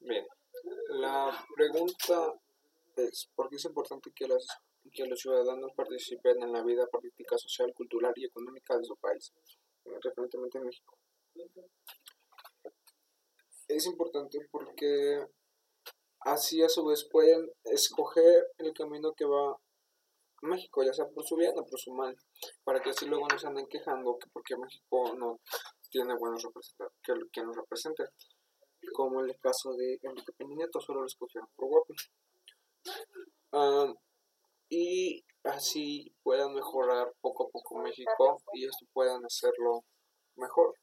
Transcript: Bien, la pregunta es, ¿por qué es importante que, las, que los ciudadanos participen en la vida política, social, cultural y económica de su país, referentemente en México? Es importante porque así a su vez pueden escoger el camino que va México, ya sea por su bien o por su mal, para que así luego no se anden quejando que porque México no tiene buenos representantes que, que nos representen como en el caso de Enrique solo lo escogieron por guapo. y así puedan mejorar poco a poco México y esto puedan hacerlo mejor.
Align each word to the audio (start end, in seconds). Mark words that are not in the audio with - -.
Bien, 0.00 0.26
la 0.88 1.46
pregunta 1.54 2.34
es, 2.96 3.28
¿por 3.34 3.50
qué 3.50 3.56
es 3.56 3.64
importante 3.66 4.10
que, 4.14 4.26
las, 4.26 4.46
que 4.92 5.04
los 5.04 5.20
ciudadanos 5.20 5.72
participen 5.76 6.42
en 6.42 6.52
la 6.52 6.62
vida 6.62 6.86
política, 6.86 7.36
social, 7.36 7.72
cultural 7.74 8.14
y 8.16 8.24
económica 8.24 8.78
de 8.78 8.84
su 8.84 8.96
país, 8.96 9.32
referentemente 10.02 10.56
en 10.56 10.64
México? 10.64 10.96
Es 13.68 13.86
importante 13.86 14.38
porque 14.50 15.26
así 16.20 16.62
a 16.62 16.68
su 16.70 16.86
vez 16.86 17.04
pueden 17.04 17.50
escoger 17.64 18.48
el 18.56 18.72
camino 18.72 19.12
que 19.12 19.26
va 19.26 19.60
México, 20.42 20.82
ya 20.82 20.94
sea 20.94 21.08
por 21.08 21.24
su 21.24 21.36
bien 21.36 21.58
o 21.58 21.66
por 21.66 21.78
su 21.78 21.92
mal, 21.92 22.16
para 22.64 22.80
que 22.80 22.90
así 22.90 23.04
luego 23.04 23.28
no 23.28 23.38
se 23.38 23.46
anden 23.46 23.66
quejando 23.66 24.18
que 24.18 24.30
porque 24.32 24.56
México 24.56 25.14
no 25.14 25.40
tiene 25.90 26.14
buenos 26.16 26.42
representantes 26.42 26.96
que, 27.02 27.12
que 27.30 27.42
nos 27.42 27.54
representen 27.54 28.06
como 28.94 29.20
en 29.20 29.30
el 29.30 29.38
caso 29.40 29.74
de 29.74 29.98
Enrique 30.02 30.80
solo 30.80 31.00
lo 31.00 31.06
escogieron 31.06 31.48
por 31.56 31.68
guapo. 31.68 31.94
y 34.68 35.24
así 35.44 36.14
puedan 36.22 36.54
mejorar 36.54 37.12
poco 37.20 37.44
a 37.44 37.50
poco 37.50 37.78
México 37.78 38.42
y 38.52 38.66
esto 38.66 38.86
puedan 38.92 39.24
hacerlo 39.24 39.84
mejor. 40.36 40.74